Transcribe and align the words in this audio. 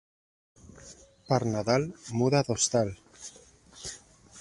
Per 1.27 1.39
Nadal 1.51 1.87
muda 2.23 2.43
d'hostal. 2.51 2.93